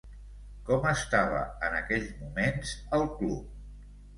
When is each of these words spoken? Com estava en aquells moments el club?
Com 0.69 0.87
estava 0.91 1.41
en 1.69 1.77
aquells 1.81 2.09
moments 2.25 2.73
el 2.99 3.07
club? 3.21 3.97